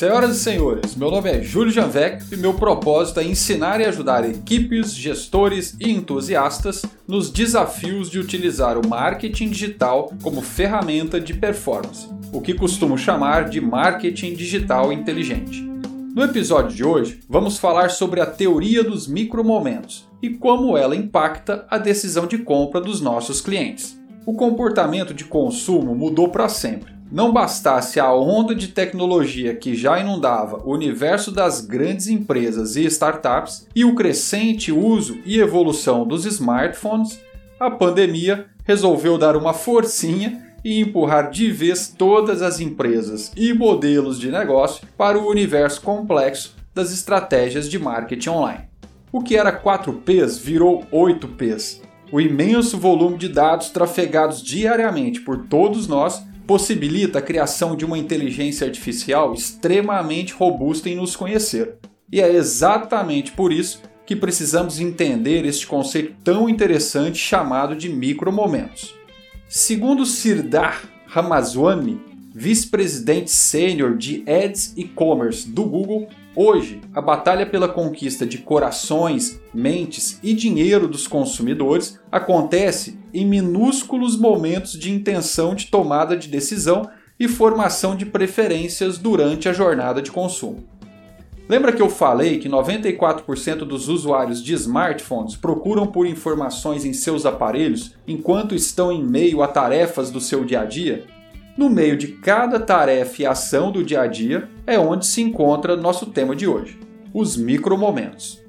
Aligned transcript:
Senhoras 0.00 0.34
e 0.34 0.40
senhores, 0.40 0.96
meu 0.96 1.10
nome 1.10 1.30
é 1.30 1.42
Júlio 1.42 1.70
Janvec 1.70 2.24
e 2.32 2.36
meu 2.38 2.54
propósito 2.54 3.20
é 3.20 3.24
ensinar 3.24 3.82
e 3.82 3.84
ajudar 3.84 4.26
equipes, 4.26 4.94
gestores 4.94 5.76
e 5.78 5.90
entusiastas 5.90 6.86
nos 7.06 7.28
desafios 7.28 8.08
de 8.08 8.18
utilizar 8.18 8.78
o 8.78 8.88
marketing 8.88 9.50
digital 9.50 10.10
como 10.22 10.40
ferramenta 10.40 11.20
de 11.20 11.34
performance, 11.34 12.08
o 12.32 12.40
que 12.40 12.54
costumo 12.54 12.96
chamar 12.96 13.50
de 13.50 13.60
marketing 13.60 14.32
digital 14.32 14.90
inteligente. 14.90 15.60
No 16.14 16.22
episódio 16.22 16.74
de 16.74 16.82
hoje, 16.82 17.20
vamos 17.28 17.58
falar 17.58 17.90
sobre 17.90 18.22
a 18.22 18.26
teoria 18.26 18.82
dos 18.82 19.06
micromomentos 19.06 20.08
e 20.22 20.30
como 20.30 20.78
ela 20.78 20.96
impacta 20.96 21.66
a 21.68 21.76
decisão 21.76 22.26
de 22.26 22.38
compra 22.38 22.80
dos 22.80 23.02
nossos 23.02 23.42
clientes. 23.42 24.00
O 24.24 24.32
comportamento 24.32 25.12
de 25.12 25.26
consumo 25.26 25.94
mudou 25.94 26.30
para 26.30 26.48
sempre 26.48 26.99
não 27.10 27.32
bastasse 27.32 27.98
a 27.98 28.12
onda 28.12 28.54
de 28.54 28.68
tecnologia 28.68 29.54
que 29.54 29.74
já 29.74 29.98
inundava 29.98 30.62
o 30.64 30.72
universo 30.72 31.32
das 31.32 31.60
grandes 31.60 32.06
empresas 32.06 32.76
e 32.76 32.84
startups 32.84 33.66
e 33.74 33.84
o 33.84 33.94
crescente 33.94 34.70
uso 34.70 35.18
e 35.24 35.40
evolução 35.40 36.06
dos 36.06 36.24
smartphones, 36.24 37.20
a 37.58 37.70
pandemia 37.70 38.46
resolveu 38.64 39.18
dar 39.18 39.36
uma 39.36 39.52
forcinha 39.52 40.50
e 40.64 40.80
empurrar 40.80 41.30
de 41.30 41.50
vez 41.50 41.88
todas 41.88 42.42
as 42.42 42.60
empresas 42.60 43.32
e 43.36 43.52
modelos 43.52 44.20
de 44.20 44.30
negócio 44.30 44.86
para 44.96 45.18
o 45.18 45.28
universo 45.28 45.80
complexo 45.80 46.54
das 46.74 46.92
estratégias 46.92 47.68
de 47.68 47.78
marketing 47.78 48.28
online. 48.28 48.64
O 49.10 49.22
que 49.22 49.36
era 49.36 49.52
4Ps 49.52 50.38
virou 50.38 50.84
8Ps. 50.92 51.80
O 52.12 52.20
imenso 52.20 52.78
volume 52.78 53.16
de 53.16 53.28
dados 53.28 53.70
trafegados 53.70 54.42
diariamente 54.42 55.20
por 55.20 55.46
todos 55.46 55.88
nós 55.88 56.22
possibilita 56.50 57.20
a 57.20 57.22
criação 57.22 57.76
de 57.76 57.84
uma 57.84 57.96
inteligência 57.96 58.66
artificial 58.66 59.32
extremamente 59.32 60.34
robusta 60.34 60.88
em 60.88 60.96
nos 60.96 61.14
conhecer. 61.14 61.76
E 62.10 62.20
é 62.20 62.28
exatamente 62.28 63.30
por 63.30 63.52
isso 63.52 63.80
que 64.04 64.16
precisamos 64.16 64.80
entender 64.80 65.46
este 65.46 65.64
conceito 65.64 66.12
tão 66.24 66.48
interessante 66.48 67.18
chamado 67.18 67.76
de 67.76 67.88
micromomentos. 67.88 68.92
Segundo 69.48 70.04
Sirdar 70.04 70.82
Ramaswamy, 71.06 72.00
vice-presidente 72.34 73.30
sênior 73.30 73.96
de 73.96 74.24
Ads 74.26 74.74
e 74.76 74.82
Commerce 74.82 75.48
do 75.48 75.62
Google, 75.62 76.08
Hoje, 76.34 76.80
a 76.94 77.00
batalha 77.00 77.44
pela 77.44 77.68
conquista 77.68 78.24
de 78.24 78.38
corações, 78.38 79.40
mentes 79.52 80.20
e 80.22 80.32
dinheiro 80.32 80.86
dos 80.86 81.08
consumidores 81.08 81.98
acontece 82.10 83.00
em 83.12 83.26
minúsculos 83.26 84.16
momentos 84.16 84.74
de 84.74 84.92
intenção 84.92 85.56
de 85.56 85.66
tomada 85.66 86.16
de 86.16 86.28
decisão 86.28 86.88
e 87.18 87.26
formação 87.26 87.96
de 87.96 88.06
preferências 88.06 88.96
durante 88.96 89.48
a 89.48 89.52
jornada 89.52 90.00
de 90.00 90.12
consumo. 90.12 90.64
Lembra 91.48 91.72
que 91.72 91.82
eu 91.82 91.90
falei 91.90 92.38
que 92.38 92.48
94% 92.48 93.64
dos 93.64 93.88
usuários 93.88 94.40
de 94.40 94.54
smartphones 94.54 95.34
procuram 95.34 95.84
por 95.84 96.06
informações 96.06 96.84
em 96.84 96.92
seus 96.92 97.26
aparelhos 97.26 97.96
enquanto 98.06 98.54
estão 98.54 98.92
em 98.92 99.02
meio 99.02 99.42
a 99.42 99.48
tarefas 99.48 100.12
do 100.12 100.20
seu 100.20 100.44
dia 100.44 100.60
a 100.60 100.64
dia? 100.64 101.04
No 101.56 101.68
meio 101.68 101.96
de 101.96 102.08
cada 102.08 102.60
tarefa 102.60 103.22
e 103.22 103.26
ação 103.26 103.72
do 103.72 103.84
dia 103.84 104.02
a 104.02 104.06
dia 104.06 104.48
é 104.66 104.78
onde 104.78 105.06
se 105.06 105.20
encontra 105.20 105.76
nosso 105.76 106.06
tema 106.06 106.34
de 106.34 106.46
hoje, 106.46 106.78
os 107.12 107.36
micromomentos. 107.36 108.40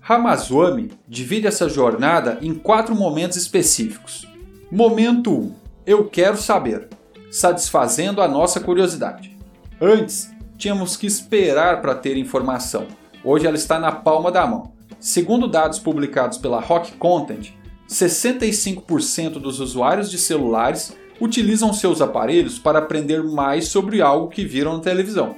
Ramaswamy 0.00 0.90
divide 1.06 1.46
essa 1.46 1.68
jornada 1.68 2.38
em 2.40 2.54
quatro 2.54 2.94
momentos 2.94 3.36
específicos. 3.36 4.26
Momento 4.70 5.32
1. 5.32 5.54
Eu 5.86 6.04
quero 6.08 6.36
saber, 6.36 6.88
satisfazendo 7.30 8.20
a 8.20 8.28
nossa 8.28 8.60
curiosidade. 8.60 9.36
Antes, 9.80 10.30
tínhamos 10.56 10.96
que 10.96 11.06
esperar 11.06 11.80
para 11.80 11.94
ter 11.94 12.16
informação. 12.16 12.86
Hoje 13.22 13.46
ela 13.46 13.56
está 13.56 13.78
na 13.78 13.92
palma 13.92 14.30
da 14.30 14.46
mão. 14.46 14.72
Segundo 14.98 15.46
dados 15.46 15.78
publicados 15.78 16.38
pela 16.38 16.60
Rock 16.60 16.92
Content, 16.92 17.50
65% 17.88 19.38
dos 19.38 19.60
usuários 19.60 20.10
de 20.10 20.18
celulares 20.18 20.96
utilizam 21.20 21.72
seus 21.72 22.00
aparelhos 22.00 22.58
para 22.58 22.78
aprender 22.78 23.22
mais 23.22 23.68
sobre 23.68 24.00
algo 24.00 24.28
que 24.28 24.44
viram 24.44 24.76
na 24.76 24.82
televisão. 24.82 25.36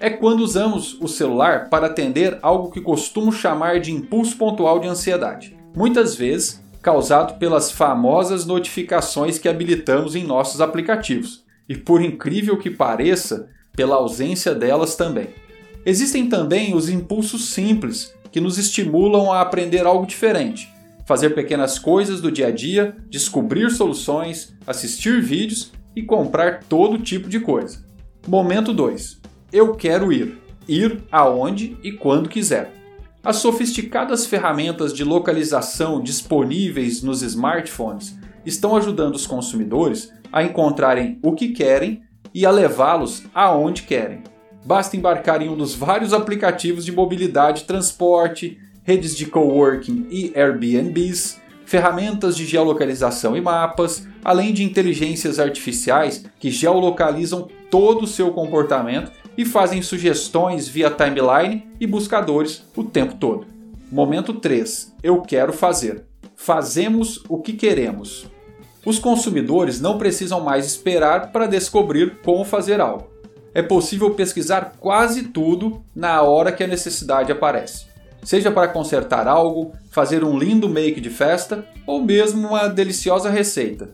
É 0.00 0.08
quando 0.08 0.40
usamos 0.40 0.96
o 1.00 1.08
celular 1.08 1.68
para 1.68 1.86
atender 1.86 2.38
algo 2.40 2.70
que 2.70 2.80
costumo 2.80 3.32
chamar 3.32 3.80
de 3.80 3.92
impulso 3.92 4.36
pontual 4.36 4.78
de 4.78 4.86
ansiedade, 4.86 5.56
muitas 5.74 6.14
vezes 6.14 6.62
causado 6.80 7.38
pelas 7.38 7.70
famosas 7.70 8.46
notificações 8.46 9.38
que 9.38 9.48
habilitamos 9.48 10.14
em 10.14 10.24
nossos 10.24 10.60
aplicativos, 10.60 11.44
e 11.68 11.76
por 11.76 12.00
incrível 12.00 12.56
que 12.56 12.70
pareça, 12.70 13.48
pela 13.74 13.96
ausência 13.96 14.54
delas 14.54 14.96
também. 14.96 15.28
Existem 15.84 16.28
também 16.28 16.74
os 16.74 16.88
impulsos 16.88 17.50
simples, 17.50 18.14
que 18.30 18.40
nos 18.40 18.58
estimulam 18.58 19.32
a 19.32 19.40
aprender 19.40 19.86
algo 19.86 20.06
diferente, 20.06 20.68
fazer 21.08 21.30
pequenas 21.30 21.78
coisas 21.78 22.20
do 22.20 22.30
dia 22.30 22.48
a 22.48 22.50
dia, 22.50 22.94
descobrir 23.08 23.70
soluções, 23.70 24.54
assistir 24.66 25.22
vídeos 25.22 25.72
e 25.96 26.02
comprar 26.02 26.64
todo 26.64 26.98
tipo 26.98 27.30
de 27.30 27.40
coisa. 27.40 27.82
Momento 28.26 28.74
2. 28.74 29.18
Eu 29.50 29.74
quero 29.74 30.12
ir. 30.12 30.36
Ir 30.68 31.02
aonde 31.10 31.78
e 31.82 31.92
quando 31.92 32.28
quiser. 32.28 32.74
As 33.24 33.36
sofisticadas 33.36 34.26
ferramentas 34.26 34.92
de 34.92 35.02
localização 35.02 36.02
disponíveis 36.02 37.02
nos 37.02 37.22
smartphones 37.22 38.14
estão 38.44 38.76
ajudando 38.76 39.14
os 39.14 39.26
consumidores 39.26 40.12
a 40.30 40.42
encontrarem 40.42 41.18
o 41.22 41.32
que 41.32 41.48
querem 41.48 42.02
e 42.34 42.44
a 42.44 42.50
levá-los 42.50 43.22
aonde 43.32 43.84
querem. 43.84 44.24
Basta 44.62 44.94
embarcar 44.94 45.40
em 45.40 45.48
um 45.48 45.56
dos 45.56 45.74
vários 45.74 46.12
aplicativos 46.12 46.84
de 46.84 46.92
mobilidade 46.92 47.64
transporte, 47.64 48.58
redes 48.88 49.14
de 49.14 49.26
coworking 49.26 50.06
e 50.10 50.32
Airbnbs, 50.34 51.38
ferramentas 51.66 52.34
de 52.34 52.46
geolocalização 52.46 53.36
e 53.36 53.40
mapas, 53.42 54.08
além 54.24 54.50
de 54.50 54.64
inteligências 54.64 55.38
artificiais 55.38 56.24
que 56.40 56.50
geolocalizam 56.50 57.48
todo 57.70 58.04
o 58.04 58.06
seu 58.06 58.32
comportamento 58.32 59.12
e 59.36 59.44
fazem 59.44 59.82
sugestões 59.82 60.68
via 60.68 60.90
timeline 60.90 61.68
e 61.78 61.86
buscadores 61.86 62.64
o 62.74 62.82
tempo 62.82 63.16
todo. 63.16 63.46
Momento 63.92 64.32
3. 64.32 64.94
Eu 65.02 65.20
quero 65.20 65.52
fazer. 65.52 66.04
Fazemos 66.34 67.22
o 67.28 67.42
que 67.42 67.52
queremos. 67.52 68.26
Os 68.86 68.98
consumidores 68.98 69.82
não 69.82 69.98
precisam 69.98 70.40
mais 70.40 70.64
esperar 70.64 71.30
para 71.30 71.46
descobrir 71.46 72.16
como 72.24 72.42
fazer 72.42 72.80
algo. 72.80 73.06
É 73.52 73.60
possível 73.60 74.12
pesquisar 74.12 74.76
quase 74.80 75.24
tudo 75.24 75.82
na 75.94 76.22
hora 76.22 76.52
que 76.52 76.64
a 76.64 76.66
necessidade 76.66 77.30
aparece 77.30 77.87
seja 78.22 78.50
para 78.50 78.68
consertar 78.68 79.26
algo, 79.26 79.72
fazer 79.90 80.22
um 80.24 80.38
lindo 80.38 80.68
make 80.68 81.00
de 81.00 81.10
festa 81.10 81.64
ou 81.86 82.02
mesmo 82.02 82.48
uma 82.48 82.68
deliciosa 82.68 83.30
receita. 83.30 83.90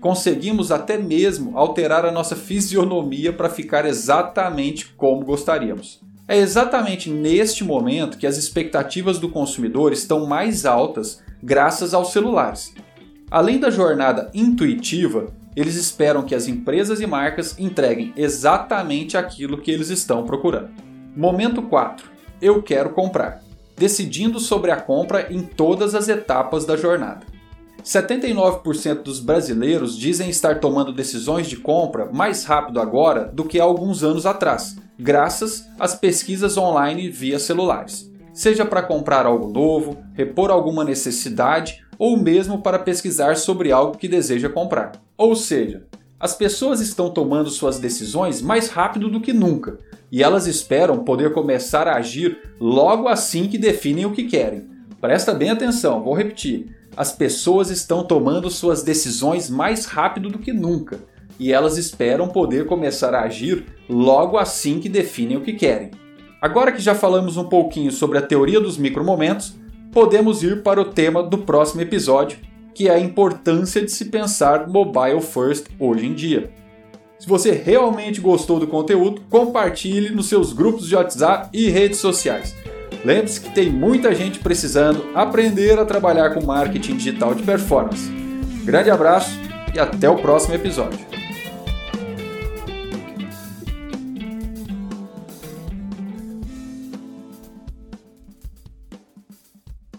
Conseguimos 0.00 0.72
até 0.72 0.98
mesmo 0.98 1.56
alterar 1.56 2.04
a 2.04 2.10
nossa 2.10 2.34
fisionomia 2.34 3.32
para 3.32 3.48
ficar 3.48 3.86
exatamente 3.86 4.88
como 4.96 5.24
gostaríamos. 5.24 6.00
É 6.26 6.36
exatamente 6.36 7.10
neste 7.10 7.62
momento 7.62 8.16
que 8.16 8.26
as 8.26 8.36
expectativas 8.36 9.18
do 9.18 9.28
consumidor 9.28 9.92
estão 9.92 10.26
mais 10.26 10.64
altas 10.64 11.22
graças 11.42 11.94
aos 11.94 12.12
celulares. 12.12 12.74
Além 13.30 13.58
da 13.58 13.70
jornada 13.70 14.30
intuitiva, 14.34 15.32
eles 15.54 15.74
esperam 15.74 16.22
que 16.22 16.34
as 16.34 16.48
empresas 16.48 17.00
e 17.00 17.06
marcas 17.06 17.58
entreguem 17.58 18.12
exatamente 18.16 19.16
aquilo 19.16 19.58
que 19.58 19.70
eles 19.70 19.88
estão 19.88 20.24
procurando. 20.24 20.70
Momento 21.16 21.62
4. 21.62 22.10
Eu 22.40 22.62
quero 22.62 22.90
comprar 22.90 23.42
decidindo 23.76 24.38
sobre 24.38 24.70
a 24.70 24.76
compra 24.76 25.32
em 25.32 25.42
todas 25.42 25.94
as 25.94 26.08
etapas 26.08 26.64
da 26.64 26.76
jornada. 26.76 27.26
79% 27.84 29.02
dos 29.02 29.18
brasileiros 29.18 29.98
dizem 29.98 30.30
estar 30.30 30.60
tomando 30.60 30.92
decisões 30.92 31.48
de 31.48 31.56
compra 31.56 32.08
mais 32.12 32.44
rápido 32.44 32.80
agora 32.80 33.24
do 33.24 33.44
que 33.44 33.58
há 33.58 33.64
alguns 33.64 34.04
anos 34.04 34.24
atrás, 34.24 34.76
graças 34.98 35.66
às 35.78 35.94
pesquisas 35.94 36.56
online 36.56 37.08
via 37.08 37.38
celulares. 37.38 38.10
Seja 38.32 38.64
para 38.64 38.82
comprar 38.82 39.26
algo 39.26 39.48
novo, 39.48 39.98
repor 40.14 40.50
alguma 40.50 40.84
necessidade 40.84 41.84
ou 41.98 42.16
mesmo 42.16 42.62
para 42.62 42.78
pesquisar 42.78 43.36
sobre 43.36 43.72
algo 43.72 43.98
que 43.98 44.08
deseja 44.08 44.48
comprar. 44.48 44.92
Ou 45.18 45.36
seja, 45.36 45.84
as 46.18 46.34
pessoas 46.34 46.80
estão 46.80 47.10
tomando 47.10 47.50
suas 47.50 47.78
decisões 47.78 48.40
mais 48.40 48.68
rápido 48.68 49.10
do 49.10 49.20
que 49.20 49.32
nunca, 49.32 49.78
e 50.12 50.22
elas 50.22 50.46
esperam 50.46 50.98
poder 50.98 51.32
começar 51.32 51.88
a 51.88 51.96
agir 51.96 52.38
logo 52.60 53.08
assim 53.08 53.48
que 53.48 53.56
definem 53.56 54.04
o 54.04 54.12
que 54.12 54.24
querem. 54.24 54.68
Presta 55.00 55.32
bem 55.32 55.48
atenção, 55.48 56.04
vou 56.04 56.12
repetir. 56.12 56.76
As 56.94 57.10
pessoas 57.10 57.70
estão 57.70 58.04
tomando 58.04 58.50
suas 58.50 58.82
decisões 58.82 59.48
mais 59.48 59.86
rápido 59.86 60.28
do 60.28 60.38
que 60.38 60.52
nunca, 60.52 61.00
e 61.40 61.50
elas 61.50 61.78
esperam 61.78 62.28
poder 62.28 62.66
começar 62.66 63.14
a 63.14 63.22
agir 63.22 63.64
logo 63.88 64.36
assim 64.36 64.78
que 64.78 64.88
definem 64.90 65.38
o 65.38 65.40
que 65.40 65.54
querem. 65.54 65.90
Agora 66.42 66.72
que 66.72 66.82
já 66.82 66.94
falamos 66.94 67.38
um 67.38 67.44
pouquinho 67.44 67.90
sobre 67.90 68.18
a 68.18 68.22
teoria 68.22 68.60
dos 68.60 68.76
micromomentos, 68.76 69.54
podemos 69.90 70.42
ir 70.42 70.62
para 70.62 70.80
o 70.80 70.84
tema 70.84 71.22
do 71.22 71.38
próximo 71.38 71.80
episódio, 71.80 72.38
que 72.74 72.88
é 72.88 72.94
a 72.94 73.00
importância 73.00 73.80
de 73.82 73.90
se 73.90 74.06
pensar 74.06 74.68
mobile 74.68 75.22
first 75.22 75.68
hoje 75.78 76.06
em 76.06 76.12
dia. 76.12 76.61
Se 77.22 77.28
você 77.28 77.52
realmente 77.52 78.20
gostou 78.20 78.58
do 78.58 78.66
conteúdo, 78.66 79.22
compartilhe 79.30 80.10
nos 80.10 80.28
seus 80.28 80.52
grupos 80.52 80.88
de 80.88 80.96
WhatsApp 80.96 81.50
e 81.52 81.70
redes 81.70 82.00
sociais. 82.00 82.52
Lembre-se 83.04 83.40
que 83.40 83.54
tem 83.54 83.70
muita 83.70 84.12
gente 84.12 84.40
precisando 84.40 85.06
aprender 85.14 85.78
a 85.78 85.84
trabalhar 85.84 86.30
com 86.34 86.44
marketing 86.44 86.96
digital 86.96 87.32
de 87.32 87.44
performance. 87.44 88.10
Grande 88.64 88.90
abraço 88.90 89.38
e 89.72 89.78
até 89.78 90.10
o 90.10 90.16
próximo 90.16 90.56
episódio. 90.56 90.98